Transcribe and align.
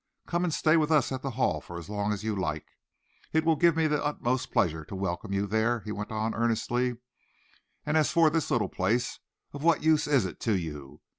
Come 0.25 0.43
and 0.43 0.51
stay 0.51 0.77
with 0.77 0.91
us 0.91 1.11
at 1.11 1.21
the 1.21 1.29
Hall 1.29 1.61
for 1.61 1.77
as 1.77 1.87
long 1.87 2.11
as 2.11 2.23
you 2.23 2.35
like. 2.35 2.65
It 3.33 3.45
will 3.45 3.55
give 3.55 3.77
me 3.77 3.85
the 3.85 4.03
utmost 4.03 4.51
pleasure 4.51 4.83
to 4.85 4.95
welcome 4.95 5.31
you 5.31 5.45
there," 5.45 5.81
he 5.81 5.91
went 5.91 6.11
on 6.11 6.33
earnestly, 6.33 6.97
"and 7.85 7.95
as 7.95 8.09
for 8.09 8.31
this 8.31 8.49
little 8.49 8.67
place, 8.67 9.19
of 9.53 9.61
what 9.61 9.83
use 9.83 10.07
is 10.07 10.25
it 10.25 10.39
to 10.39 10.57
you? 10.57 11.01